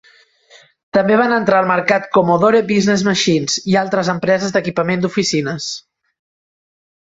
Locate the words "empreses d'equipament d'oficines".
4.15-5.69